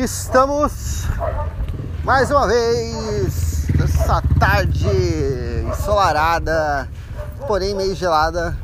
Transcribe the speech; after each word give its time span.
Estamos 0.00 1.08
mais 2.04 2.30
uma 2.30 2.46
vez 2.46 3.66
nessa 3.76 4.22
tarde 4.38 4.86
ensolarada, 5.68 6.88
porém 7.48 7.74
meio 7.74 7.96
gelada. 7.96 8.56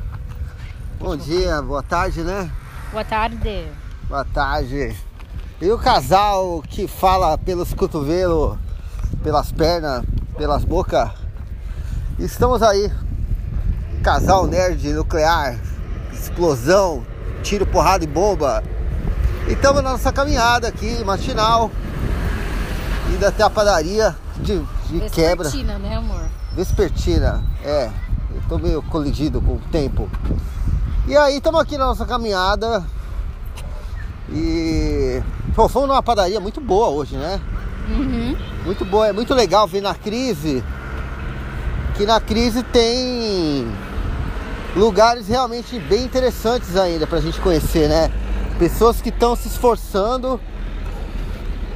Bom 1.01 1.17
dia, 1.17 1.61
boa 1.61 1.83
tarde, 1.83 2.23
né? 2.23 2.49
Boa 2.93 3.05
tarde. 3.05 3.67
Boa 4.09 4.25
tarde. 4.25 4.97
E 5.61 5.69
o 5.73 5.77
casal 5.77 6.63
que 6.69 6.87
fala 6.87 7.37
pelos 7.37 7.75
cotovelos, 7.75 8.57
pelas 9.25 9.51
pernas, 9.51 10.05
pelas 10.39 10.65
bocas. 10.65 11.11
Estamos 12.17 12.63
aí. 12.63 12.93
Casal 14.05 14.47
nerd 14.47 14.93
nuclear, 14.93 15.59
explosão, 16.13 17.05
tiro, 17.43 17.67
porrada 17.67 18.05
e 18.05 18.07
bomba. 18.07 18.63
E 19.47 19.53
estamos 19.53 19.83
na 19.83 19.91
nossa 19.93 20.11
caminhada 20.11 20.69
aqui, 20.69 21.05
matinal. 21.05 21.71
Indo 23.15 23.27
até 23.27 23.43
a 23.43 23.51
padaria 23.51 24.17
de, 24.39 24.59
de 24.89 25.11
quebra. 25.11 25.45
Vespertina, 25.45 25.79
né, 25.79 25.97
amor? 25.97 26.23
Vespertina, 26.57 27.45
é. 27.63 27.91
Eu 28.35 28.43
tô 28.49 28.57
meio 28.57 28.83
colidido 28.83 29.43
com 29.43 29.57
o 29.57 29.61
tempo. 29.71 30.09
E 31.07 31.15
aí, 31.15 31.37
estamos 31.37 31.61
aqui 31.61 31.77
na 31.77 31.85
nossa 31.85 32.07
caminhada. 32.07 32.83
E. 34.31 35.23
Pô, 35.55 35.69
fomos 35.69 35.89
numa 35.89 36.03
padaria 36.03 36.41
muito 36.41 36.59
boa 36.59 36.89
hoje, 36.89 37.15
né? 37.17 37.39
Uhum. 37.91 38.35
Muito 38.65 38.83
boa, 38.87 39.09
é 39.09 39.13
muito 39.13 39.35
legal 39.35 39.69
ver 39.69 39.83
na 39.83 39.95
crise. 39.95 40.65
Que 41.99 42.07
na 42.07 42.19
crise 42.19 42.63
tem 42.63 43.71
lugares 44.75 45.29
realmente 45.29 45.79
bem 45.79 46.03
interessantes 46.03 46.75
ainda 46.77 47.07
pra 47.07 47.21
gente 47.21 47.39
conhecer, 47.43 47.91
né? 47.91 48.11
Pessoas 48.59 49.01
que 49.01 49.09
estão 49.09 49.35
se 49.35 49.49
esforçando 49.49 50.41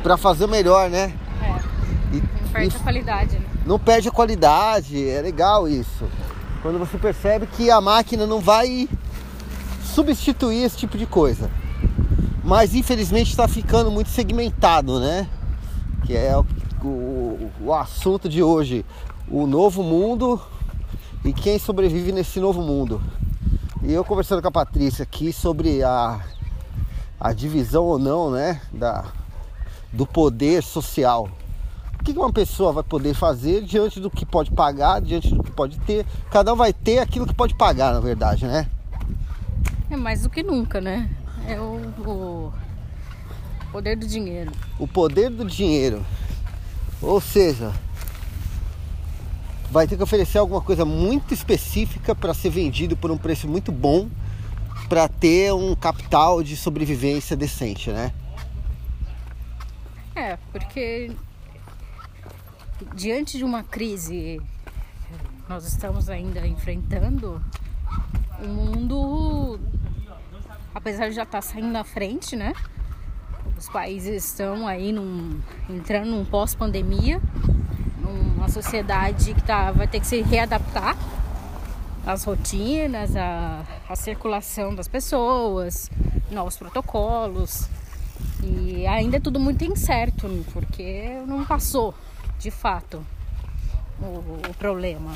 pra 0.02 0.16
fazer 0.16 0.44
o 0.44 0.48
melhor, 0.48 0.88
né? 0.88 1.12
É. 1.42 2.16
E- 2.16 2.22
Não 2.22 2.48
perde 2.52 2.76
a 2.76 2.80
qualidade, 2.80 3.38
né? 3.38 3.46
não 3.66 3.78
perde 3.78 4.08
a 4.08 4.12
qualidade, 4.12 5.08
é 5.08 5.20
legal 5.20 5.68
isso. 5.68 6.04
Quando 6.62 6.78
você 6.78 6.96
percebe 6.96 7.46
que 7.46 7.70
a 7.70 7.80
máquina 7.80 8.26
não 8.26 8.40
vai 8.40 8.88
substituir 9.94 10.62
esse 10.64 10.76
tipo 10.76 10.96
de 10.96 11.06
coisa. 11.06 11.50
Mas 12.42 12.74
infelizmente 12.74 13.30
está 13.30 13.46
ficando 13.46 13.90
muito 13.90 14.08
segmentado, 14.10 14.98
né? 15.00 15.28
Que 16.06 16.16
é 16.16 16.34
o, 16.36 16.46
o, 16.86 17.50
o 17.60 17.74
assunto 17.74 18.28
de 18.28 18.42
hoje. 18.42 18.84
O 19.30 19.46
novo 19.46 19.82
mundo 19.82 20.40
e 21.24 21.32
quem 21.32 21.58
sobrevive 21.58 22.10
nesse 22.12 22.40
novo 22.40 22.62
mundo. 22.62 23.02
E 23.82 23.92
eu 23.92 24.02
conversando 24.04 24.40
com 24.40 24.48
a 24.48 24.52
Patrícia 24.52 25.02
aqui 25.02 25.32
sobre 25.32 25.82
a, 25.82 26.18
a 27.20 27.32
divisão 27.32 27.84
ou 27.84 27.98
não, 27.98 28.30
né? 28.30 28.60
Da, 28.72 29.04
do 29.92 30.06
poder 30.06 30.62
social. 30.62 31.28
O 32.00 32.04
que 32.04 32.12
uma 32.12 32.32
pessoa 32.32 32.72
vai 32.72 32.84
poder 32.84 33.14
fazer 33.14 33.62
diante 33.62 33.98
do 33.98 34.10
que 34.10 34.24
pode 34.24 34.50
pagar, 34.52 35.00
diante 35.00 35.34
do 35.34 35.42
que 35.42 35.50
pode 35.50 35.78
ter? 35.80 36.06
Cada 36.30 36.52
um 36.52 36.56
vai 36.56 36.72
ter 36.72 37.00
aquilo 37.00 37.26
que 37.26 37.34
pode 37.34 37.54
pagar, 37.54 37.92
na 37.92 38.00
verdade, 38.00 38.46
né? 38.46 38.68
É 39.90 39.96
mais 39.96 40.22
do 40.22 40.30
que 40.30 40.42
nunca, 40.42 40.80
né? 40.80 41.10
É 41.46 41.58
o, 41.58 41.80
o 42.06 42.52
poder 43.72 43.96
do 43.96 44.06
dinheiro. 44.06 44.52
O 44.78 44.86
poder 44.86 45.30
do 45.30 45.44
dinheiro. 45.44 46.04
Ou 47.02 47.20
seja, 47.20 47.72
vai 49.70 49.86
ter 49.86 49.96
que 49.96 50.02
oferecer 50.02 50.38
alguma 50.38 50.60
coisa 50.60 50.84
muito 50.84 51.34
específica 51.34 52.14
para 52.14 52.32
ser 52.32 52.50
vendido 52.50 52.96
por 52.96 53.10
um 53.10 53.18
preço 53.18 53.48
muito 53.48 53.72
bom 53.72 54.08
para 54.88 55.06
ter 55.08 55.52
um 55.52 55.74
capital 55.74 56.42
de 56.42 56.56
sobrevivência 56.56 57.36
decente, 57.36 57.90
né? 57.90 58.12
É, 60.14 60.36
porque 60.50 61.10
diante 62.94 63.38
de 63.38 63.44
uma 63.44 63.62
crise 63.62 64.40
nós 65.48 65.66
estamos 65.66 66.08
ainda 66.10 66.46
enfrentando, 66.46 67.42
o 68.40 68.46
mundo, 68.46 69.60
apesar 70.74 71.08
de 71.08 71.14
já 71.14 71.22
estar 71.22 71.40
saindo 71.40 71.68
na 71.68 71.84
frente, 71.84 72.36
né? 72.36 72.52
Os 73.56 73.68
países 73.68 74.24
estão 74.24 74.68
aí 74.68 74.92
num, 74.92 75.40
entrando 75.68 76.10
num 76.10 76.24
pós-pandemia, 76.24 77.20
numa 78.00 78.48
sociedade 78.48 79.34
que 79.34 79.42
tá, 79.42 79.72
vai 79.72 79.88
ter 79.88 80.00
que 80.00 80.06
se 80.06 80.20
readaptar 80.20 80.96
às 82.08 82.24
rotinas, 82.24 83.14
à, 83.14 83.62
à 83.86 83.94
circulação 83.94 84.74
das 84.74 84.88
pessoas, 84.88 85.90
novos 86.30 86.56
protocolos. 86.56 87.68
E 88.42 88.86
ainda 88.86 89.18
é 89.18 89.20
tudo 89.20 89.38
muito 89.38 89.62
incerto, 89.64 90.26
porque 90.52 91.10
não 91.26 91.44
passou 91.44 91.94
de 92.38 92.50
fato 92.50 93.04
o, 94.00 94.48
o 94.48 94.54
problema. 94.58 95.12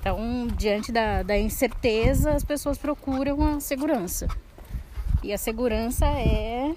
Então, 0.00 0.46
diante 0.56 0.90
da, 0.90 1.22
da 1.22 1.36
incerteza, 1.36 2.32
as 2.32 2.42
pessoas 2.44 2.78
procuram 2.78 3.56
a 3.56 3.60
segurança. 3.60 4.26
E 5.22 5.32
a 5.34 5.38
segurança 5.38 6.06
é 6.06 6.74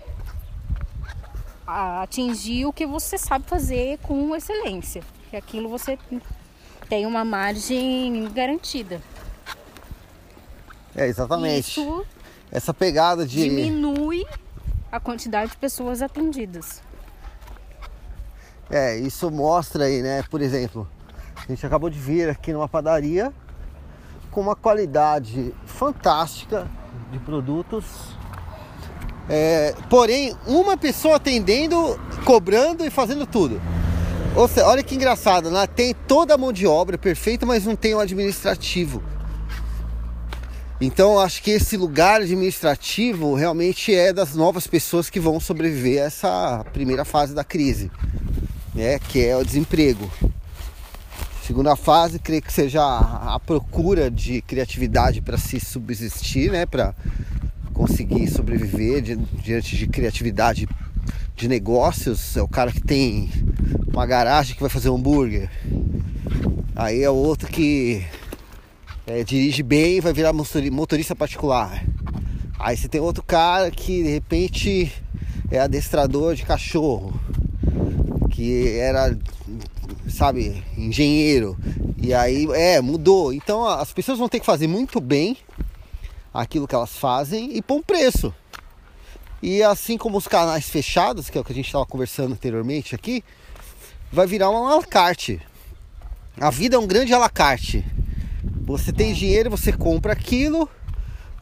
a- 1.66 2.02
atingir 2.02 2.66
o 2.66 2.74
que 2.74 2.86
você 2.86 3.18
sabe 3.18 3.46
fazer 3.48 4.00
com 4.00 4.36
excelência. 4.36 5.02
E 5.32 5.38
aquilo 5.38 5.70
você 5.70 5.98
tem 6.92 7.06
uma 7.06 7.24
margem 7.24 8.30
garantida. 8.34 9.02
É, 10.94 11.08
exatamente. 11.08 11.70
Isso 11.70 12.06
Essa 12.52 12.74
pegada 12.74 13.26
de. 13.26 13.48
diminui 13.48 14.26
a 14.92 15.00
quantidade 15.00 15.52
de 15.52 15.58
pessoas 15.58 16.02
atendidas. 16.02 16.82
É, 18.70 18.98
isso 18.98 19.32
mostra 19.32 19.86
aí, 19.86 20.02
né? 20.02 20.22
Por 20.30 20.42
exemplo, 20.42 20.86
a 21.38 21.48
gente 21.48 21.66
acabou 21.66 21.90
de 21.90 21.98
vir 21.98 22.28
aqui 22.28 22.52
numa 22.52 22.68
padaria 22.68 23.32
com 24.30 24.42
uma 24.42 24.56
qualidade 24.56 25.54
fantástica 25.66 26.70
de 27.10 27.20
produtos. 27.20 27.86
É, 29.30 29.74
porém, 29.90 30.36
uma 30.46 30.76
pessoa 30.76 31.16
atendendo, 31.16 31.98
cobrando 32.26 32.86
e 32.86 32.90
fazendo 32.90 33.26
tudo. 33.26 33.62
Seja, 34.48 34.68
olha 34.68 34.84
que 34.84 34.96
engraçado, 34.96 35.52
né? 35.52 35.68
Tem 35.68 35.94
toda 36.08 36.34
a 36.34 36.38
mão 36.38 36.52
de 36.52 36.66
obra 36.66 36.98
perfeita, 36.98 37.46
mas 37.46 37.66
não 37.66 37.76
tem 37.76 37.94
o 37.94 38.00
administrativo. 38.00 39.04
Então, 40.80 41.20
acho 41.20 41.44
que 41.44 41.52
esse 41.52 41.78
lugar 41.78 42.22
administrativo 42.22 43.36
realmente 43.36 43.94
é 43.94 44.12
das 44.12 44.34
novas 44.34 44.66
pessoas 44.66 45.10
que 45.10 45.20
vão 45.20 45.40
sobreviver 45.40 46.02
a 46.02 46.06
essa 46.06 46.66
primeira 46.74 47.06
fase 47.06 47.36
da 47.36 47.44
crise 47.44 47.92
né, 48.74 49.00
que 49.00 49.24
é 49.26 49.36
o 49.36 49.44
desemprego. 49.44 50.10
Segunda 51.46 51.76
fase, 51.76 52.20
creio 52.20 52.42
que 52.42 52.54
seja 52.54 52.82
a 52.82 53.40
procura 53.40 54.10
de 54.10 54.42
criatividade 54.42 55.22
para 55.22 55.38
se 55.38 55.60
subsistir, 55.60 56.52
né, 56.52 56.66
para 56.66 56.96
conseguir 57.74 58.28
sobreviver 58.30 59.02
di- 59.02 59.16
diante 59.16 59.76
de 59.76 59.88
criatividade 59.88 60.68
de 61.36 61.48
negócios. 61.48 62.36
É 62.38 62.42
o 62.42 62.48
cara 62.48 62.72
que 62.72 62.82
tem 62.82 63.30
uma 63.88 64.06
garagem 64.06 64.56
que 64.56 64.62
vai 64.62 64.70
fazer 64.70 64.90
hambúrguer. 64.90 65.50
Aí 66.76 67.04
é 67.04 67.10
outro 67.10 67.48
que 67.48 68.06
é, 69.06 69.24
dirige 69.24 69.64
bem 69.64 69.98
e 69.98 70.02
vai 70.02 70.14
virar 70.14 70.34
motori- 70.34 70.72
motorista 70.72 71.16
particular. 71.16 71.86
Aí 72.58 72.78
você 72.78 72.88
tem 72.88 73.02
outro 73.02 73.24
cara 73.24 73.72
que 73.72 74.04
de 74.04 74.10
repente 74.10 74.92
é 75.50 75.60
adestrador 75.60 76.36
de 76.36 76.44
cachorro 76.44 77.20
que 78.30 78.78
era, 78.78 79.18
sabe, 80.10 80.64
engenheiro. 80.78 81.58
E 81.98 82.14
aí, 82.14 82.48
é, 82.54 82.82
mudou. 82.82 83.32
Então 83.34 83.68
as 83.68 83.94
pessoas 83.94 84.18
vão 84.18 84.30
ter 84.30 84.40
que 84.40 84.46
fazer 84.46 84.68
muito 84.68 85.00
bem 85.00 85.38
aquilo 86.34 86.68
que 86.68 86.74
elas 86.74 86.92
fazem 86.96 87.56
e 87.56 87.62
pôr 87.62 87.76
um 87.76 87.84
preço. 87.84 88.34
E 89.42 89.64
assim 89.64 89.98
como 89.98 90.18
os 90.18 90.28
canais 90.28 90.70
fechados, 90.70 91.30
que 91.30 91.38
é 91.38 91.42
o 91.42 91.44
que 91.44 91.52
a 91.52 91.56
gente 91.56 91.66
estava 91.66 91.86
conversando 91.86 92.34
anteriormente 92.34 92.94
aqui, 92.94 93.24
vai 94.12 94.28
virar 94.28 94.50
um 94.50 94.68
alacarte. 94.68 95.42
A 96.40 96.50
vida 96.50 96.76
é 96.76 96.80
um 96.80 96.88
grande 96.88 97.14
alacarte. 97.14 97.84
Você 98.66 98.94
tem 98.94 99.14
dinheiro, 99.14 99.50
você 99.50 99.74
compra 99.74 100.14
aquilo, 100.14 100.70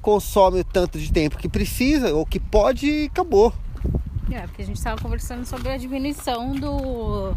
consome 0.02 0.62
o 0.62 0.64
tanto 0.64 0.98
de 0.98 1.12
tempo 1.12 1.38
que 1.38 1.50
precisa 1.50 2.14
ou 2.14 2.26
que 2.26 2.40
pode 2.40 2.88
e 2.90 3.06
acabou. 3.08 3.54
É, 4.32 4.42
porque 4.42 4.62
a 4.62 4.66
gente 4.66 4.78
estava 4.78 5.02
conversando 5.02 5.46
sobre 5.46 5.70
a 5.70 5.78
diminuição 5.78 6.54
do, 6.56 7.34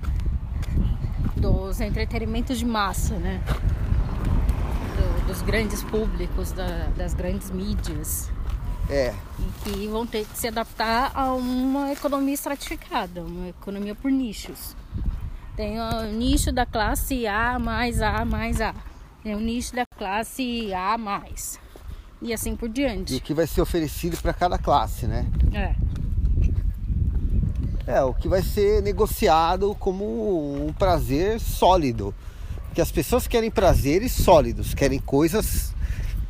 dos 1.36 1.80
entretenimentos 1.80 2.58
de 2.58 2.64
massa, 2.66 3.16
né? 3.18 3.42
Do- 4.96 5.26
dos 5.26 5.42
grandes 5.42 5.82
públicos, 5.82 6.52
da- 6.52 6.88
das 6.96 7.14
grandes 7.14 7.50
mídias. 7.50 8.30
É, 8.92 9.14
E 9.38 9.70
que 9.70 9.88
vão 9.88 10.06
ter 10.06 10.26
que 10.26 10.36
se 10.36 10.48
adaptar 10.48 11.12
a 11.14 11.32
uma 11.32 11.90
economia 11.90 12.34
estratificada, 12.34 13.22
uma 13.22 13.48
economia 13.48 13.94
por 13.94 14.10
nichos. 14.10 14.76
Tem 15.56 15.80
o 15.80 16.12
nicho 16.12 16.52
da 16.52 16.66
classe 16.66 17.26
A 17.26 17.58
mais 17.58 18.02
A 18.02 18.22
mais 18.26 18.60
A. 18.60 18.74
Tem 19.22 19.34
o 19.34 19.40
nicho 19.40 19.74
da 19.74 19.86
classe 19.96 20.74
A 20.74 20.98
mais. 20.98 21.58
E 22.20 22.34
assim 22.34 22.54
por 22.54 22.66
e 22.66 22.70
o 22.70 22.72
diante. 22.74 23.18
que 23.20 23.32
vai 23.32 23.46
ser 23.46 23.62
oferecido 23.62 24.18
para 24.18 24.34
cada 24.34 24.58
classe, 24.58 25.06
né? 25.06 25.24
É. 25.54 25.74
É, 27.86 28.02
o 28.02 28.12
que 28.12 28.28
vai 28.28 28.42
ser 28.42 28.82
negociado 28.82 29.74
como 29.80 30.66
um 30.66 30.70
prazer 30.70 31.40
sólido. 31.40 32.14
Que 32.74 32.80
as 32.82 32.92
pessoas 32.92 33.26
querem 33.26 33.50
prazeres 33.50 34.12
sólidos, 34.12 34.74
querem 34.74 34.98
coisas 34.98 35.74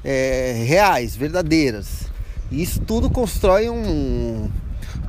é, 0.05 0.65
reais, 0.65 1.17
verdadeiras. 1.17 2.12
E 2.53 2.63
isso 2.63 2.81
tudo 2.81 3.09
constrói 3.09 3.71
um, 3.71 4.51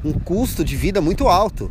um 0.04 0.13
custo 0.13 0.63
de 0.63 0.78
vida 0.78 1.01
muito 1.01 1.28
alto. 1.28 1.69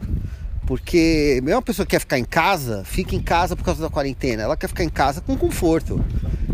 Porque 0.67 1.41
mesmo 1.43 1.59
a 1.59 1.63
pessoa 1.63 1.85
que 1.85 1.91
quer 1.91 1.99
ficar 1.99 2.19
em 2.19 2.25
casa, 2.25 2.85
fica 2.85 3.17
em 3.17 3.23
casa 3.23 3.57
por 3.57 3.65
causa 3.65 3.83
da 3.83 3.91
quarentena. 3.91 4.43
Ela 4.43 4.57
quer 4.57 4.69
ficar 4.69 4.85
em 4.85 4.89
casa 4.89 5.21
com 5.21 5.37
conforto. 5.37 6.05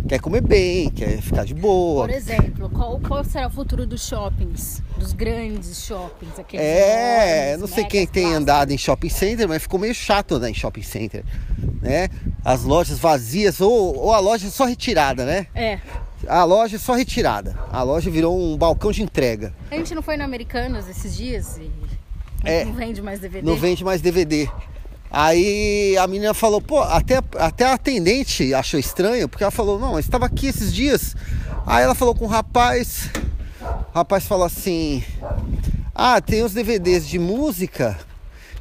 Quer 0.08 0.20
comer 0.20 0.40
bem, 0.40 0.88
quer 0.88 1.20
ficar 1.20 1.44
de 1.44 1.52
boa. 1.52 2.06
Por 2.06 2.14
exemplo, 2.14 2.70
qual, 2.70 2.98
qual 3.00 3.22
será 3.22 3.48
o 3.48 3.50
futuro 3.50 3.86
dos 3.86 4.06
shoppings? 4.06 4.82
Dos 4.96 5.12
grandes 5.12 5.84
shoppings? 5.84 6.38
Aqueles 6.38 6.64
É, 6.64 7.48
enormes, 7.48 7.60
não 7.60 7.68
sei 7.68 7.84
quem 7.84 8.06
tem 8.06 8.32
andado 8.32 8.70
em 8.70 8.78
shopping 8.78 9.10
center, 9.10 9.46
mas 9.46 9.60
ficou 9.62 9.78
meio 9.78 9.94
chato 9.94 10.36
andar 10.36 10.48
em 10.48 10.54
shopping 10.54 10.82
center, 10.82 11.24
né? 11.82 12.08
As 12.42 12.62
lojas 12.62 12.98
vazias 12.98 13.60
ou, 13.60 13.94
ou 13.96 14.12
a 14.14 14.18
loja 14.18 14.48
só 14.48 14.64
retirada, 14.64 15.26
né? 15.26 15.46
É. 15.54 15.78
A 16.26 16.44
loja 16.44 16.76
é 16.76 16.78
só 16.78 16.94
retirada. 16.94 17.56
A 17.70 17.82
loja 17.82 18.10
virou 18.10 18.38
um 18.38 18.56
balcão 18.56 18.90
de 18.90 19.02
entrega. 19.02 19.54
A 19.70 19.74
gente 19.76 19.94
não 19.94 20.02
foi 20.02 20.16
na 20.16 20.24
Americanas 20.24 20.88
esses 20.88 21.16
dias 21.16 21.58
e 21.58 21.70
É. 22.44 22.64
não 22.64 22.74
vende 22.74 23.00
mais 23.02 23.20
DVD? 23.20 23.46
Não 23.46 23.56
vende 23.56 23.84
mais 23.84 24.00
DVD. 24.00 24.48
Aí 25.10 25.96
a 25.96 26.06
menina 26.06 26.34
falou, 26.34 26.60
pô, 26.60 26.80
até, 26.80 27.18
até 27.38 27.64
a 27.64 27.74
atendente 27.74 28.52
achou 28.52 28.78
estranho, 28.78 29.28
porque 29.28 29.42
ela 29.42 29.50
falou, 29.50 29.78
não, 29.78 29.92
mas 29.92 30.04
estava 30.04 30.26
aqui 30.26 30.46
esses 30.48 30.72
dias. 30.74 31.16
Aí 31.66 31.82
ela 31.82 31.94
falou 31.94 32.14
com 32.14 32.26
o 32.26 32.28
rapaz, 32.28 33.10
o 33.62 33.94
rapaz 33.94 34.26
falou 34.26 34.44
assim, 34.44 35.02
ah, 35.94 36.20
tem 36.20 36.42
os 36.42 36.52
DVDs 36.52 37.06
de 37.08 37.18
música 37.18 37.98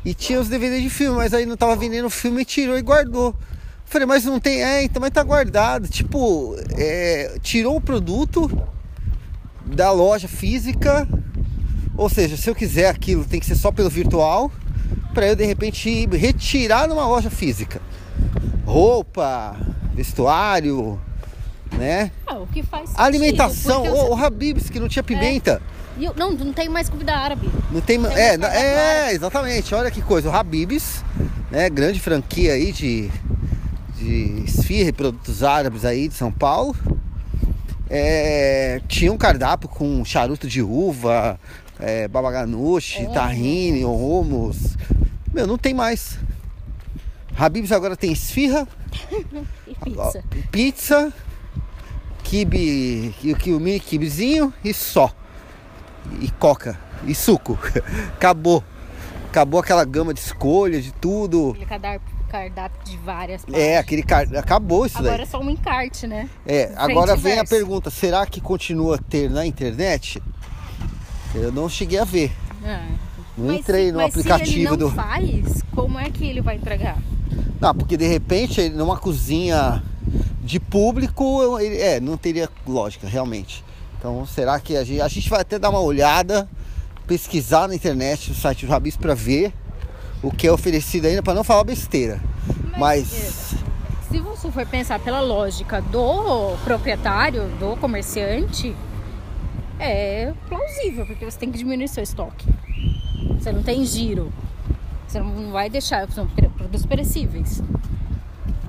e 0.05 0.13
tinha 0.13 0.39
os 0.39 0.47
DVDs 0.47 0.83
de 0.83 0.89
filme, 0.89 1.17
mas 1.17 1.33
aí 1.33 1.45
não 1.45 1.57
tava 1.57 1.75
vendendo 1.75 2.09
filme 2.09 2.43
e 2.43 2.45
tirou 2.45 2.77
e 2.77 2.81
guardou. 2.81 3.35
Falei, 3.89 4.05
mas 4.05 4.25
não 4.25 4.37
tem, 4.39 4.61
é, 4.63 4.83
então 4.83 4.99
mas 5.01 5.11
tá 5.11 5.23
guardado. 5.23 5.87
Tipo, 5.87 6.55
é, 6.77 7.37
tirou 7.41 7.77
o 7.77 7.81
produto 7.81 8.51
da 9.65 9.91
loja 9.91 10.27
física, 10.27 11.07
ou 11.95 12.09
seja, 12.09 12.35
se 12.35 12.49
eu 12.49 12.53
quiser 12.55 12.89
aquilo 12.89 13.23
tem 13.23 13.39
que 13.39 13.45
ser 13.45 13.55
só 13.55 13.71
pelo 13.71 13.89
virtual, 13.89 14.51
para 15.13 15.27
eu 15.27 15.35
de 15.37 15.45
repente 15.45 15.89
ir 15.89 16.09
retirar 16.09 16.87
numa 16.87 17.07
loja 17.07 17.29
física. 17.29 17.81
Roupa, 18.65 19.55
vestuário, 19.93 20.99
né? 21.71 22.11
Ah, 22.25 22.39
o 22.39 22.47
que 22.47 22.61
faz 22.63 22.89
sentido, 22.89 23.01
Alimentação, 23.01 23.83
o, 23.83 24.09
o 24.11 24.15
Habibs 24.15 24.69
que 24.69 24.79
não 24.81 24.89
tinha 24.89 25.01
pimenta. 25.03 25.61
E 25.97 26.03
eu- 26.03 26.13
não, 26.13 26.31
não 26.31 26.51
tem 26.51 26.67
mais 26.67 26.89
comida 26.89 27.13
árabe. 27.15 27.49
Não 27.71 27.79
tem, 27.81 28.01
Tem 28.01 28.17
é, 28.17 28.35
é, 29.07 29.13
exatamente. 29.13 29.73
Olha 29.73 29.89
que 29.89 30.01
coisa, 30.01 30.29
o 30.29 30.35
Habibs, 30.35 31.03
né, 31.49 31.69
grande 31.69 31.99
franquia 32.01 32.53
aí 32.53 32.71
de 32.73 33.09
de 33.97 34.43
esfirra 34.45 34.89
e 34.89 34.93
produtos 34.93 35.43
árabes 35.43 35.83
aí 35.85 36.07
de 36.07 36.13
São 36.13 36.31
Paulo. 36.31 36.75
É, 37.89 38.81
tinha 38.87 39.11
um 39.11 39.17
cardápio 39.17 39.69
com 39.69 40.03
charuto 40.03 40.47
de 40.47 40.61
uva, 40.61 41.39
é, 41.79 42.07
babaganuche, 42.07 43.01
Hummus. 43.03 43.13
tahine, 43.13 43.85
hummus. 43.85 44.77
Meu, 45.33 45.47
não 45.47 45.57
tem 45.57 45.73
mais. 45.73 46.19
Habibs 47.37 47.71
agora 47.71 47.95
tem 47.95 48.11
esfirra, 48.11 48.67
E 49.67 49.75
pizza. 49.75 50.23
pizza, 50.51 51.13
kibe, 52.23 53.13
que 53.39 53.53
o 53.53 53.59
mini 53.59 53.79
kibezinho 53.79 54.53
e 54.63 54.73
só. 54.73 55.13
E 56.19 56.29
coca 56.31 56.77
e 57.05 57.13
suco. 57.13 57.57
Acabou. 58.15 58.63
Acabou 59.29 59.59
aquela 59.59 59.85
gama 59.85 60.13
de 60.13 60.19
escolha 60.19 60.81
de 60.81 60.91
tudo. 60.93 61.51
Aquele 61.51 61.65
cardápio, 61.65 62.16
cardápio 62.37 62.79
de 62.85 62.97
várias 62.97 63.43
É, 63.51 63.77
aquele 63.77 64.03
car... 64.03 64.27
acabou 64.37 64.85
isso 64.85 64.97
Agora 64.97 65.17
daí. 65.17 65.23
é 65.23 65.25
só 65.25 65.39
um 65.39 65.49
encarte, 65.49 66.05
né? 66.07 66.29
É, 66.45 66.67
frente 66.67 66.79
agora 66.91 67.15
vem 67.15 67.39
a 67.39 67.45
pergunta, 67.45 67.89
será 67.89 68.25
que 68.25 68.39
continua 68.39 68.95
a 68.95 68.97
ter 68.99 69.29
na 69.29 69.45
internet? 69.45 70.21
Eu 71.33 71.51
não 71.51 71.67
cheguei 71.67 71.99
a 71.99 72.03
ver. 72.05 72.31
É. 72.63 72.79
Não 73.37 73.47
Mas 73.47 73.59
entrei 73.59 73.85
se- 73.87 73.91
no 73.91 73.97
mas 73.99 74.13
se 74.13 74.19
aplicativo 74.19 74.57
ele 74.57 74.63
não 74.69 74.77
do. 74.77 74.89
faz, 74.91 75.63
como 75.73 75.99
é 75.99 76.09
que 76.09 76.25
ele 76.25 76.41
vai 76.41 76.55
entregar? 76.55 76.97
Não, 77.59 77.73
porque 77.75 77.95
de 77.97 78.07
repente 78.07 78.69
numa 78.69 78.97
cozinha 78.97 79.83
de 80.43 80.59
público, 80.59 81.57
ele- 81.59 81.77
é, 81.79 81.99
não 81.99 82.17
teria 82.17 82.49
lógica, 82.65 83.07
realmente. 83.07 83.63
Então, 83.99 84.25
será 84.25 84.59
que 84.59 84.75
a 84.77 84.83
gente, 84.83 85.01
a 85.01 85.07
gente 85.07 85.29
vai 85.29 85.41
até 85.41 85.59
dar 85.59 85.69
uma 85.69 85.79
olhada, 85.81 86.47
pesquisar 87.05 87.67
na 87.67 87.75
internet, 87.75 88.29
no 88.29 88.35
site 88.35 88.65
do 88.65 88.71
Rabis 88.71 88.95
para 88.95 89.13
ver 89.13 89.53
o 90.23 90.31
que 90.31 90.47
é 90.47 90.51
oferecido 90.51 91.05
ainda, 91.05 91.21
para 91.23 91.33
não 91.33 91.43
falar 91.43 91.63
besteira. 91.63 92.19
Mas, 92.77 93.55
Se 94.09 94.19
você 94.19 94.51
for 94.51 94.65
pensar 94.65 94.99
pela 94.99 95.19
lógica 95.19 95.81
do 95.81 96.55
proprietário, 96.63 97.43
do 97.59 97.75
comerciante, 97.77 98.75
é 99.79 100.33
plausível, 100.47 101.05
porque 101.05 101.25
você 101.25 101.37
tem 101.37 101.51
que 101.51 101.57
diminuir 101.57 101.87
seu 101.87 102.03
estoque. 102.03 102.47
Você 103.39 103.51
não 103.51 103.61
tem 103.63 103.83
giro. 103.85 104.31
Você 105.07 105.19
não 105.19 105.51
vai 105.51 105.69
deixar, 105.69 106.09
são 106.11 106.27
produtos 106.27 106.85
perecíveis. 106.85 107.61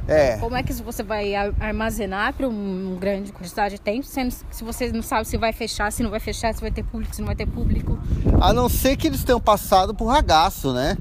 é, 0.07 0.37
Como 0.39 0.57
é 0.57 0.63
que 0.63 0.73
você 0.73 1.03
vai 1.03 1.35
ar- 1.35 1.53
armazenar 1.61 2.33
para 2.33 2.49
um 2.49 2.97
grande 2.99 3.33
quantidade 3.33 3.75
de 3.77 3.81
tempo, 3.81 4.07
sendo, 4.07 4.33
se 4.51 4.63
você 4.65 4.91
não 4.93 5.03
sabe 5.03 5.27
se 5.27 5.37
vai 5.37 5.53
fechar, 5.53 5.91
se 5.93 6.03
não 6.03 6.11
vai 6.11 6.21
fechar, 6.21 6.55
se 6.55 6.61
vai 6.61 6.71
ter 6.71 6.83
público, 6.85 7.15
se 7.15 7.21
não 7.21 7.27
vai 7.27 7.37
ter 7.37 7.47
público? 7.47 7.99
a 8.41 8.53
não 8.53 8.69
ser 8.69 8.97
que 8.97 9.07
eles 9.09 9.25
tenham 9.25 9.41
passado 9.41 9.95
por 9.95 10.07
ragaço, 10.07 10.73
né? 10.73 10.97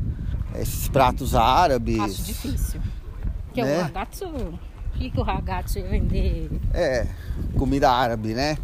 Esses 0.61 0.87
pratos 0.87 1.35
árabes. 1.35 1.99
Acho 1.99 2.21
difícil. 2.23 2.81
Porque 3.45 3.63
Né? 3.63 3.79
o 3.79 3.81
ragazzo, 3.83 4.25
o 4.25 4.59
que, 4.97 5.09
que 5.09 5.19
o 5.19 5.23
ragazzo 5.23 5.79
ia 5.79 5.87
vender? 5.87 6.49
É, 6.73 7.07
comida 7.57 7.89
árabe, 7.91 8.33
né? 8.33 8.57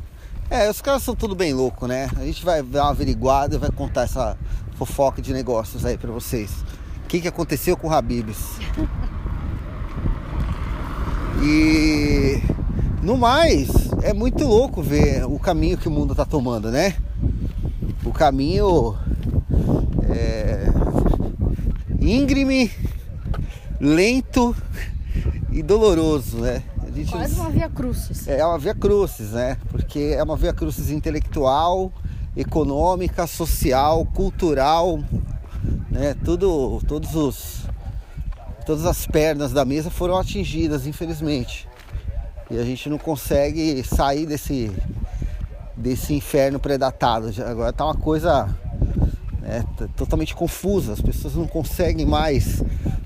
É, 0.50 0.70
os 0.70 0.82
caras 0.82 1.02
são 1.04 1.16
tudo 1.16 1.36
bem 1.36 1.54
louco, 1.54 1.88
né? 1.88 2.10
A 2.16 2.26
gente 2.26 2.44
vai 2.46 2.62
dar 2.62 2.84
uma 2.84 2.92
averiguada 2.92 3.56
e 3.56 3.58
vai 3.58 3.72
contar 3.72 4.04
essa 4.04 4.38
fofoca 4.76 5.22
de 5.22 5.34
negócios 5.34 5.86
aí 5.86 5.98
pra 5.98 6.12
vocês. 6.12 6.52
O 7.04 7.08
que, 7.08 7.22
que 7.22 7.28
aconteceu 7.28 7.76
com 7.78 7.88
o 7.88 7.94
Habibs? 7.94 8.58
E 11.46 12.42
no 13.02 13.18
mais, 13.18 13.68
é 14.02 14.14
muito 14.14 14.46
louco 14.48 14.82
ver 14.82 15.26
o 15.26 15.38
caminho 15.38 15.78
que 15.78 15.88
o 15.90 15.92
mundo 15.92 16.16
tá 16.16 16.24
tomando, 16.24 16.72
né? 16.72 16.96
O 18.06 18.14
caminho 18.14 18.96
é, 20.10 20.53
íngreme, 22.04 22.72
lento 23.80 24.56
e 25.52 25.62
doloroso, 25.64 26.38
né? 26.40 26.64
A 26.86 26.92
gente 26.92 27.12
Quase 27.12 27.40
uma 27.40 27.50
via 27.50 27.70
crucis. 27.70 28.28
é 28.28 28.46
uma 28.46 28.60
via 28.60 28.76
crucis, 28.76 29.32
né? 29.32 29.58
Porque 29.70 30.14
é 30.16 30.22
uma 30.22 30.36
via 30.38 30.54
crucis 30.54 30.90
intelectual, 30.92 31.92
econômica, 32.36 33.26
social, 33.26 34.06
cultural, 34.06 35.00
né? 35.90 36.16
Tudo, 36.24 36.82
todos 36.88 37.16
os, 37.16 37.62
todas 38.66 38.86
as 38.86 39.06
pernas 39.08 39.52
da 39.54 39.64
mesa 39.66 39.90
foram 39.90 40.18
atingidas, 40.18 40.86
infelizmente. 40.86 41.68
E 42.52 42.58
a 42.58 42.64
gente 42.64 42.90
não 42.90 42.98
consegue 43.00 43.84
sair 43.84 44.26
desse, 44.28 44.72
desse 45.76 46.14
inferno 46.14 46.60
predatado. 46.60 47.32
Já- 47.32 47.50
Agora 47.50 47.74
tá 47.74 47.86
uma 47.86 47.96
coisa 47.96 48.48
né, 49.44 49.64
t- 49.78 49.88
totalmente 49.96 50.34
confusa. 50.34 50.94
As 50.94 51.02
pessoas 51.02 51.36
não 51.36 51.46
conseguem 51.46 52.06
mais 52.06 52.64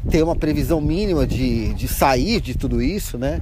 ter 0.10 0.24
uma 0.24 0.36
previsão 0.36 0.80
mínima 0.80 1.26
de, 1.28 1.74
de 1.74 1.88
sair 1.88 2.40
de 2.40 2.56
tudo 2.56 2.82
isso, 2.82 3.18
né? 3.18 3.42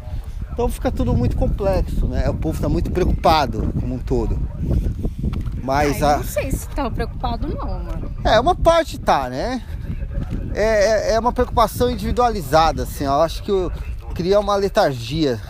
Então 0.51 0.69
fica 0.69 0.89
tudo 0.91 1.13
muito 1.13 1.35
complexo, 1.35 2.07
né? 2.07 2.29
O 2.29 2.33
povo 2.33 2.55
está 2.55 2.69
muito 2.69 2.89
preocupado 2.89 3.73
como 3.79 3.95
um 3.95 3.99
todo. 3.99 4.39
Mas 5.61 6.01
Ai, 6.01 6.13
a, 6.13 6.17
Não 6.17 6.23
sei 6.23 6.51
se 6.51 6.67
tava 6.69 6.89
preocupado 6.91 7.47
não, 7.47 7.65
mano. 7.83 8.11
é, 8.23 8.39
uma 8.39 8.55
parte 8.55 8.97
tá, 8.97 9.29
né? 9.29 9.61
É, 10.53 11.09
é, 11.11 11.13
é 11.15 11.19
uma 11.19 11.33
preocupação 11.33 11.91
individualizada, 11.91 12.83
assim. 12.83 13.03
Eu 13.03 13.21
acho 13.21 13.43
que 13.43 13.51
cria 14.13 14.39
uma 14.39 14.55
letargia. 14.55 15.41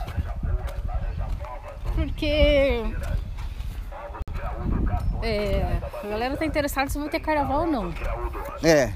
Porque 1.94 2.84
é, 5.26 5.80
a 6.04 6.08
galera 6.08 6.38
tá 6.38 6.46
interessada 6.46 6.90
se 6.90 7.00
vai 7.00 7.10
ter 7.10 7.20
carnaval 7.20 7.62
ou 7.62 7.68
não. 7.68 7.94
É. 8.64 8.92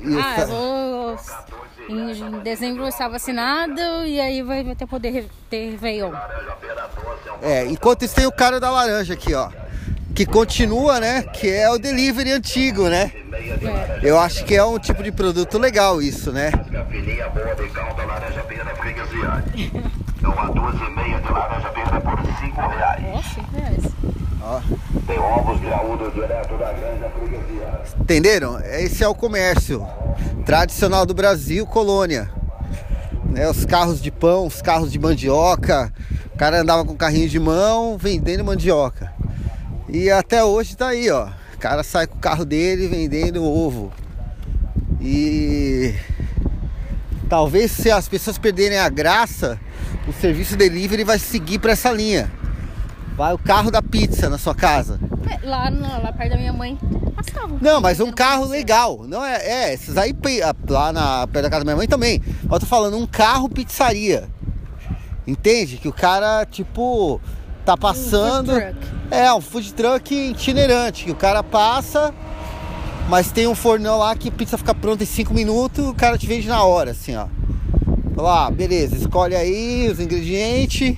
E 0.00 0.20
Ah, 0.20 0.40
eu 0.40 0.46
vou. 0.46 1.16
Em, 1.88 2.10
em 2.12 2.38
dezembro 2.40 2.84
eu 2.84 2.88
estar 2.88 3.08
vacinado 3.08 3.80
e 4.06 4.20
aí 4.20 4.42
vai, 4.42 4.64
ter 4.74 4.86
poder 4.86 5.26
ter 5.50 5.70
Réveillon. 5.72 6.12
É, 7.42 7.66
enquanto 7.66 8.04
isso 8.04 8.14
tem 8.14 8.26
o 8.26 8.32
cara 8.32 8.60
da 8.60 8.70
laranja 8.70 9.14
aqui, 9.14 9.34
ó. 9.34 9.50
Que 10.14 10.24
continua, 10.24 11.00
né? 11.00 11.22
Que 11.22 11.50
é 11.50 11.68
o 11.68 11.76
delivery 11.76 12.30
antigo, 12.32 12.88
né? 12.88 13.10
É. 13.32 14.00
Eu 14.02 14.18
acho 14.18 14.44
que 14.44 14.54
é 14.54 14.64
um 14.64 14.78
tipo 14.78 15.02
de 15.02 15.10
produto 15.10 15.58
legal 15.58 16.00
isso, 16.00 16.30
né? 16.30 16.52
Então 20.16 20.38
a 20.38 20.46
12 20.46 20.84
e 20.84 20.90
meia 20.90 21.20
de 21.20 21.32
laranja 21.32 21.70
verde 21.70 22.00
por 22.00 22.40
5 22.40 22.60
reais. 22.68 23.04
Ó, 23.12 23.22
5 23.22 23.56
reais. 23.56 24.23
Ó. 24.46 24.60
Tem 25.06 25.18
ovos 25.18 25.58
graúdos 25.60 26.12
direto 26.12 26.58
da 26.58 26.70
granja 26.72 27.10
freguesia. 27.10 27.80
Entenderam? 27.98 28.60
Esse 28.60 29.02
é 29.02 29.08
o 29.08 29.14
comércio 29.14 29.86
tradicional 30.44 31.06
do 31.06 31.14
Brasil, 31.14 31.66
colônia. 31.66 32.30
Né, 33.24 33.48
os 33.48 33.64
carros 33.64 34.02
de 34.02 34.10
pão, 34.10 34.46
os 34.46 34.60
carros 34.60 34.92
de 34.92 34.98
mandioca. 34.98 35.90
O 36.34 36.36
cara 36.36 36.60
andava 36.60 36.84
com 36.84 36.94
carrinho 36.94 37.28
de 37.28 37.40
mão 37.40 37.96
vendendo 37.96 38.44
mandioca. 38.44 39.12
E 39.88 40.10
até 40.10 40.44
hoje 40.44 40.76
tá 40.76 40.88
aí, 40.88 41.10
ó. 41.10 41.28
O 41.54 41.58
cara 41.58 41.82
sai 41.82 42.06
com 42.06 42.16
o 42.16 42.20
carro 42.20 42.44
dele 42.44 42.86
vendendo 42.86 43.42
ovo. 43.42 43.90
E 45.00 45.94
talvez 47.30 47.70
se 47.70 47.90
as 47.90 48.08
pessoas 48.08 48.36
perderem 48.36 48.78
a 48.78 48.90
graça, 48.90 49.58
o 50.06 50.12
serviço 50.12 50.54
delivery 50.54 51.02
vai 51.02 51.18
seguir 51.18 51.58
para 51.58 51.72
essa 51.72 51.90
linha. 51.90 52.30
Vai 53.16 53.32
o 53.32 53.38
carro 53.38 53.70
da 53.70 53.80
pizza 53.80 54.28
na 54.28 54.38
sua 54.38 54.54
casa. 54.54 54.98
É, 55.30 55.46
Lá, 55.46 55.70
no- 55.70 56.02
lá 56.02 56.12
perto 56.12 56.30
da 56.30 56.36
minha 56.36 56.52
mãe 56.52 56.76
passava. 57.14 57.56
Não, 57.60 57.80
mas 57.80 58.00
um 58.00 58.10
carro 58.10 58.44
legal. 58.46 59.04
Não 59.06 59.24
é, 59.24 59.36
é, 59.68 59.74
esses 59.74 59.96
aí 59.96 60.12
lá 60.68 60.92
na 60.92 61.26
perto 61.28 61.44
da 61.44 61.50
casa 61.50 61.60
da 61.60 61.64
minha 61.64 61.76
mãe 61.76 61.86
também. 61.86 62.20
Mas 62.42 62.52
eu 62.52 62.60
tô 62.60 62.66
falando 62.66 62.96
um 62.98 63.06
carro 63.06 63.48
pizzaria. 63.48 64.28
Entende? 65.26 65.76
Que 65.78 65.88
o 65.88 65.92
cara, 65.92 66.44
tipo, 66.44 67.20
tá 67.64 67.76
passando. 67.76 68.52
truck. 68.52 68.76
é, 69.10 69.32
um 69.32 69.40
food 69.40 69.72
truck 69.74 70.12
itinerante. 70.14 71.04
Que 71.04 71.10
o 71.12 71.16
cara 71.16 71.42
passa, 71.42 72.12
mas 73.08 73.30
tem 73.30 73.46
um 73.46 73.54
fornão 73.54 73.98
lá 73.98 74.14
que 74.16 74.28
a 74.28 74.32
pizza 74.32 74.58
fica 74.58 74.74
pronta 74.74 75.04
em 75.04 75.06
5 75.06 75.32
minutos, 75.32 75.86
o 75.86 75.94
cara 75.94 76.18
te 76.18 76.26
vende 76.26 76.48
na 76.48 76.62
hora, 76.64 76.90
assim, 76.90 77.14
ó. 77.16 77.26
Fala, 78.14 78.46
ah, 78.46 78.50
beleza, 78.50 78.96
escolhe 78.96 79.34
aí 79.34 79.88
os 79.90 79.98
ingredientes. 80.00 80.96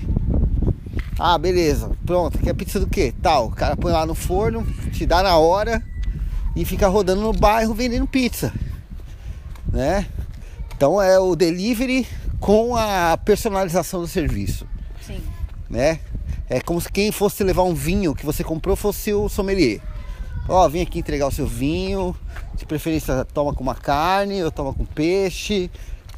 Ah, 1.19 1.39
beleza, 1.39 1.91
pronto, 2.05 2.39
quer 2.39 2.55
pizza 2.55 2.79
do 2.79 2.87
que? 2.87 3.11
Tal, 3.11 3.47
o 3.47 3.51
cara 3.51 3.75
põe 3.75 3.91
lá 3.91 4.05
no 4.05 4.15
forno, 4.15 4.67
te 4.93 5.07
dá 5.07 5.23
na 5.23 5.39
hora 5.39 5.83
e 6.55 6.63
fica 6.63 6.89
rodando 6.89 7.23
no 7.23 7.33
bairro 7.33 7.73
vendendo 7.73 8.07
pizza, 8.07 8.53
né? 9.73 10.07
Então 10.75 11.01
é 11.01 11.19
o 11.19 11.35
delivery 11.35 12.07
com 12.39 12.77
a 12.77 13.17
personalização 13.17 14.03
do 14.03 14.07
serviço, 14.07 14.67
Sim. 15.07 15.23
né? 15.71 16.01
É 16.51 16.61
como 16.61 16.79
se 16.83 16.93
quem 16.93 17.11
fosse 17.11 17.43
levar 17.43 17.63
um 17.63 17.75
vinho 17.75 18.15
que 18.15 18.27
você 18.27 18.45
comprou 18.45 18.77
fosse 18.77 19.15
o 19.15 19.27
sommelier. 19.27 19.81
Ó, 20.47 20.69
vem 20.69 20.83
aqui 20.83 20.99
entregar 20.99 21.27
o 21.27 21.33
seu 21.33 21.47
vinho, 21.47 22.15
de 22.55 22.67
preferência 22.67 23.25
toma 23.25 23.55
com 23.55 23.63
uma 23.63 23.75
carne 23.75 24.45
ou 24.45 24.51
toma 24.51 24.75
com 24.75 24.85
peixe, 24.85 25.71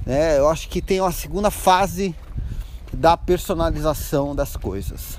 né? 0.04 0.38
Eu 0.38 0.48
acho 0.48 0.68
que 0.68 0.82
tem 0.82 1.00
uma 1.00 1.12
segunda 1.12 1.52
fase 1.52 2.16
da 2.92 3.16
personalização 3.16 4.34
das 4.34 4.56
coisas. 4.56 5.18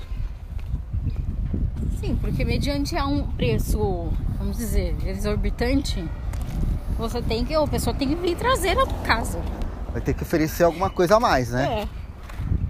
Sim, 2.00 2.16
porque 2.20 2.44
mediante 2.44 2.96
a 2.96 3.06
um 3.06 3.26
preço, 3.32 4.10
vamos 4.38 4.56
dizer, 4.56 4.96
exorbitante, 5.06 6.08
você 6.98 7.20
tem 7.20 7.44
que, 7.44 7.54
a 7.54 7.66
pessoa 7.66 7.94
tem 7.94 8.08
que 8.08 8.14
vir 8.14 8.36
trazer 8.36 8.78
a 8.78 8.86
casa. 9.04 9.40
Vai 9.92 10.00
ter 10.00 10.14
que 10.14 10.22
oferecer 10.22 10.64
alguma 10.64 10.88
coisa 10.88 11.16
a 11.16 11.20
mais, 11.20 11.50
né? 11.50 11.82
É. 11.82 11.88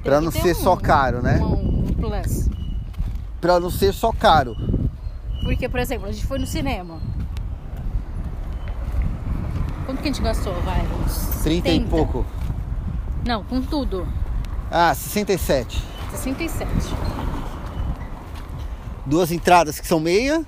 Pra 0.02 0.16
Tem 0.16 0.25
não 0.25 0.33
ser 0.33 0.42
ter 0.42 0.54
só 0.54 0.76
caro, 0.76 1.23
né? 1.23 1.38
Um, 1.40 1.85
um 1.85 1.92
plus. 1.92 2.49
Pra 3.40 3.61
não 3.61 3.71
ser 3.71 3.92
só 3.92 4.12
caro. 4.12 4.57
Porque, 5.42 5.69
por 5.69 5.80
exemplo, 5.80 6.09
a 6.09 6.12
gente 6.12 6.26
foi 6.26 6.38
no 6.38 6.47
cinema. 6.47 6.99
Quanto 9.87 10.02
que 10.02 10.09
a 10.09 10.12
gente 10.12 10.23
gastou? 10.23 10.54
Vai, 10.62 10.80
uns 11.04 11.42
30 11.42 11.69
e 11.69 11.73
70. 11.73 11.90
pouco. 11.90 12.26
Não, 13.26 13.42
com 13.45 13.61
tudo. 13.61 14.07
Ah, 14.70 14.94
67. 14.94 15.82
67. 16.12 16.70
Duas 19.06 19.32
entradas 19.32 19.80
que 19.80 19.86
são 19.86 19.98
meia, 19.98 20.44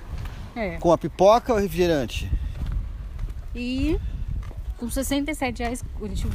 É. 0.54 0.76
com 0.78 0.92
a 0.92 0.98
pipoca 0.98 1.52
ou 1.52 1.58
refrigerante. 1.58 2.30
E 3.54 3.98
com 4.78 4.88
67 4.90 5.60
reais 5.62 5.82
a 6.00 6.06
gente 6.06 6.26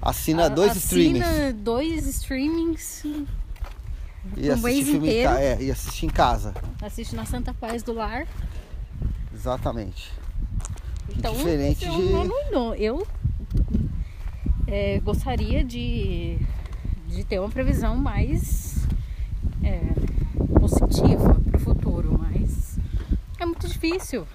Assina 0.00 0.46
a- 0.46 0.48
dois 0.48 0.70
assina 0.72 1.18
streamings. 1.18 1.54
dois 1.62 2.06
streamings, 2.06 3.04
E 4.36 4.50
um 4.50 4.56
mês 4.58 4.88
inteiro. 4.88 5.28
ca- 5.30 5.40
é, 5.40 5.62
e 5.62 5.70
assiste 5.70 6.06
em 6.06 6.08
casa. 6.08 6.54
assiste 6.80 7.14
na 7.14 7.26
Santa 7.26 7.52
Paz 7.52 7.82
do 7.82 7.92
Lar. 7.92 8.26
Exatamente. 9.34 10.10
Então, 11.16 11.34
diferente 11.34 11.84
eu, 11.84 11.92
de- 11.94 12.02
não, 12.12 12.24
não, 12.24 12.50
não. 12.52 12.74
eu 12.74 13.06
é, 14.66 15.00
gostaria 15.00 15.62
de, 15.64 16.38
de 17.10 17.24
ter 17.24 17.38
uma 17.38 17.48
previsão 17.48 17.96
mais 17.96 18.86
é, 19.62 19.80
positiva 20.58 21.34
para 21.34 21.56
o 21.56 21.60
futuro, 21.60 22.18
mas 22.18 22.78
é 23.38 23.44
muito 23.44 23.66
difícil. 23.66 24.26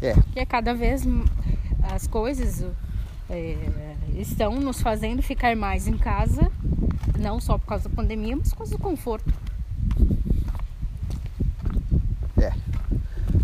É. 0.00 0.14
Porque 0.14 0.44
cada 0.46 0.74
vez 0.74 1.06
as 1.82 2.06
coisas 2.06 2.64
é, 3.30 3.56
estão 4.16 4.58
nos 4.60 4.80
fazendo 4.80 5.22
ficar 5.22 5.54
mais 5.54 5.86
em 5.86 5.96
casa, 5.96 6.50
não 7.18 7.40
só 7.40 7.58
por 7.58 7.66
causa 7.66 7.88
da 7.88 7.94
pandemia, 7.94 8.36
mas 8.36 8.50
por 8.50 8.58
causa 8.58 8.72
do 8.72 8.78
conforto. 8.78 9.32
É. 12.38 12.52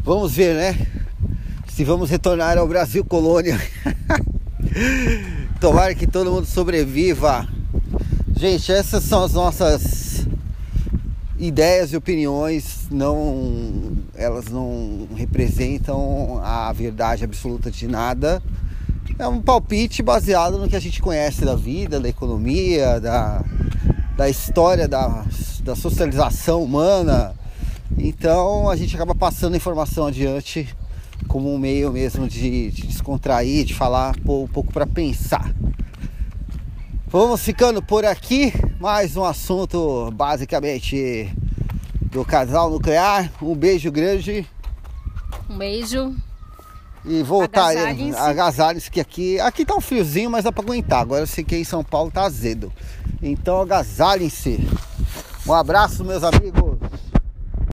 Vamos 0.03 0.35
ver, 0.35 0.55
né? 0.55 0.87
Se 1.69 1.85
vamos 1.85 2.11
retornar 2.11 2.59
ao 2.59 2.67
Brasil 2.67 3.05
colônia. 3.05 3.57
Tomara 5.61 5.93
que 5.93 6.07
todo 6.07 6.31
mundo 6.31 6.47
sobreviva. 6.47 7.49
Gente, 8.37 8.71
essas 8.71 9.03
são 9.03 9.25
as 9.25 9.33
nossas 9.33 10.25
ideias 11.37 11.93
e 11.93 11.97
opiniões. 11.97 12.87
Não, 12.93 13.97
elas 14.15 14.45
não 14.47 15.09
representam 15.17 16.41
a 16.45 16.73
verdade 16.73 17.25
absoluta 17.25 17.73
de 17.73 17.89
nada. 17.89 18.41
É 19.19 19.27
um 19.27 19.41
palpite 19.43 20.01
baseado 20.01 20.59
no 20.59 20.69
que 20.69 20.77
a 20.77 20.81
gente 20.81 21.03
conhece 21.03 21.45
da 21.45 21.57
vida, 21.57 21.99
da 21.99 22.09
economia, 22.09 23.01
da, 23.01 23.45
da 24.17 24.29
história 24.29 24.87
da, 24.87 25.25
da 25.65 25.75
socialização 25.75 26.63
humana. 26.63 27.35
Então 27.99 28.71
a 28.71 28.77
gente 28.77 28.95
acaba 28.95 29.13
passando 29.13 29.57
informação 29.57 30.07
adiante 30.07 30.69
como 31.27 31.53
um 31.53 31.59
meio 31.59 31.93
mesmo 31.93 32.29
de, 32.29 32.71
de 32.71 32.87
descontrair, 32.87 33.65
de 33.65 33.75
falar 33.75 34.15
pô, 34.25 34.45
um 34.45 34.49
pouco 34.49 34.73
para 34.73 34.87
pensar. 34.87 35.53
Vamos 37.07 37.41
ficando 37.41 37.83
por 37.83 38.05
aqui. 38.05 38.53
Mais 38.79 39.17
um 39.17 39.25
assunto 39.25 40.11
basicamente 40.13 41.33
do 42.13 42.25
casal 42.25 42.71
nuclear. 42.71 43.31
Um 43.41 43.55
beijo 43.55 43.91
grande 43.91 44.47
Um 45.49 45.57
beijo. 45.57 46.15
e 47.05 47.23
voltar. 47.23 47.71
Agasalhem-se. 47.71 48.19
Agasalhem-se 48.19 48.91
que 48.91 49.01
aqui. 49.01 49.41
Aqui 49.41 49.65
tá 49.65 49.75
um 49.75 49.81
friozinho, 49.81 50.31
mas 50.31 50.45
dá 50.45 50.53
pra 50.53 50.63
aguentar. 50.63 51.01
Agora 51.01 51.23
eu 51.23 51.27
sei 51.27 51.43
que 51.43 51.57
em 51.57 51.65
São 51.65 51.83
Paulo 51.83 52.11
tá 52.11 52.25
azedo. 52.25 52.71
Então 53.23 53.63
agasalhem-se. 53.63 54.69
Um 55.47 55.55
abraço, 55.55 56.05
meus 56.05 56.23
amigos. 56.23 56.68